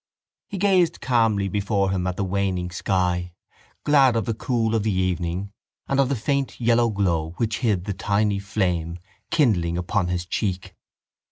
He 0.49 0.57
gazed 0.57 0.99
calmly 0.99 1.47
before 1.47 1.91
him 1.91 2.07
at 2.07 2.17
the 2.17 2.23
waning 2.25 2.71
sky, 2.71 3.33
glad 3.83 4.15
of 4.15 4.25
the 4.25 4.33
cool 4.33 4.73
of 4.73 4.81
the 4.81 4.91
evening 4.91 5.51
and 5.87 5.99
of 5.99 6.09
the 6.09 6.15
faint 6.15 6.59
yellow 6.59 6.89
glow 6.89 7.35
which 7.37 7.59
hid 7.59 7.85
the 7.85 7.93
tiny 7.93 8.39
flame 8.39 8.97
kindling 9.29 9.77
upon 9.77 10.07
his 10.07 10.25
cheek. 10.25 10.75